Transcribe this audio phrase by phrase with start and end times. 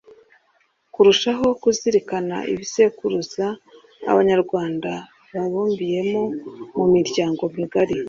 [0.93, 3.45] Kurushaho kuzirikana ibisekuruza
[4.11, 4.91] Abanyarwanda
[5.33, 6.21] babumbiyemo
[6.77, 7.95] mu miryango migari